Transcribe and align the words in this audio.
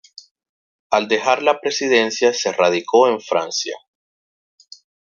Al 0.89 1.07
dejar 1.07 1.43
la 1.43 1.61
presidencia 1.61 2.33
se 2.33 2.51
radicó 2.51 3.07
en 3.07 3.21
Francia. 3.21 3.75